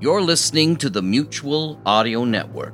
[0.00, 2.72] You're listening to the Mutual Audio Network.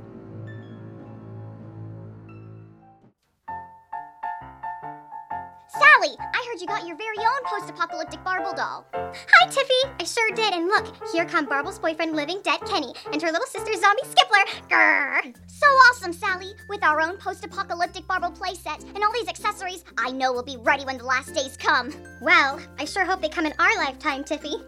[5.66, 8.86] Sally, I heard you got your very own post-apocalyptic Barble doll.
[8.94, 9.90] Hi, Tiffy.
[9.98, 10.54] I sure did.
[10.54, 14.46] And look, here come Barble's boyfriend, living dead Kenny, and her little sister, Zombie Skippler.
[14.70, 15.36] Grrr.
[15.48, 16.52] So awesome, Sally.
[16.68, 20.84] With our own post-apocalyptic Barble playset and all these accessories, I know we'll be ready
[20.84, 21.92] when the last days come.
[22.22, 24.62] Well, I sure hope they come in our lifetime, Tiffy.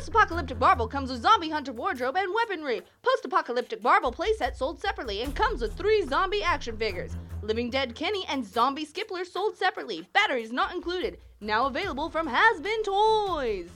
[0.00, 2.80] Post-apocalyptic Barble comes with zombie hunter wardrobe and weaponry.
[3.02, 7.12] Post-apocalyptic Barble playset sold separately and comes with three zombie action figures.
[7.42, 10.08] Living Dead Kenny and Zombie Skippler sold separately.
[10.14, 11.18] Batteries not included.
[11.42, 13.68] Now available from Has Been Toys.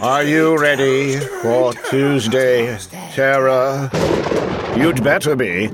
[0.00, 2.74] Are you ready for Tuesday,
[3.12, 3.90] Terror?
[4.74, 5.66] You'd better be,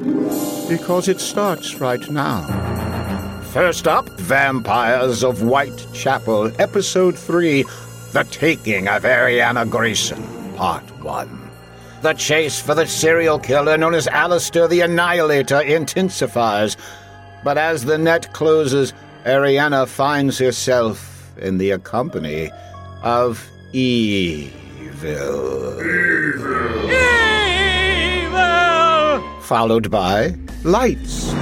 [0.69, 3.41] because it starts right now.
[3.53, 7.65] First up, Vampires of Whitechapel, Episode 3
[8.13, 10.21] The Taking of Ariana Grayson,
[10.57, 11.51] Part 1.
[12.03, 16.77] The chase for the serial killer known as Alistair the Annihilator intensifies.
[17.45, 18.93] But as the net closes,
[19.25, 22.51] Ariana finds herself in the company
[23.05, 24.51] of evil.
[25.01, 26.91] Evil!
[28.25, 29.41] Evil!
[29.43, 31.33] Followed by lights.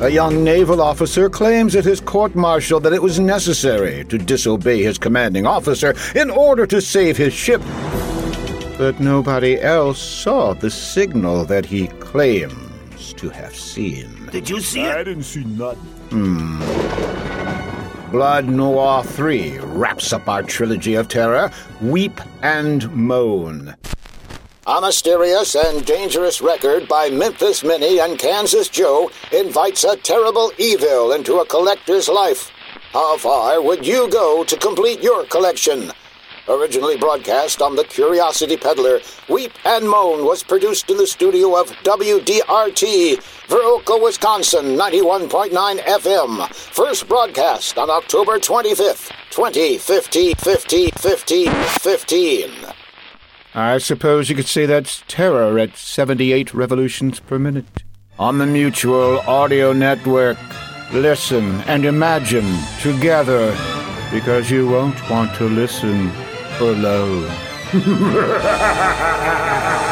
[0.00, 4.82] A young naval officer claims at his court martial that it was necessary to disobey
[4.82, 7.60] his commanding officer in order to save his ship.
[8.78, 14.08] But nobody else saw the signal that he claims to have seen.
[14.32, 14.90] Did you see it?
[14.90, 15.82] I didn't see nothing.
[16.08, 16.60] Hmm.
[18.10, 21.50] Blood Noir 3 wraps up our trilogy of terror
[21.82, 23.76] Weep and Moan.
[24.70, 31.10] A mysterious and dangerous record by Memphis Minnie and Kansas Joe invites a terrible evil
[31.10, 32.52] into a collector's life.
[32.92, 35.90] How far would you go to complete your collection?
[36.48, 41.72] Originally broadcast on the Curiosity Peddler, Weep and Moan was produced in the studio of
[41.82, 43.16] WDRT,
[43.48, 46.54] Viroqua, Wisconsin, 91.9 FM.
[46.54, 52.59] First broadcast on October 25th, 2015, 15, 15, 15.
[53.54, 57.82] I suppose you could say that's terror at 78 revolutions per minute.
[58.18, 60.38] On the Mutual Audio Network,
[60.92, 63.56] listen and imagine together
[64.12, 66.10] because you won't want to listen
[66.60, 67.30] alone.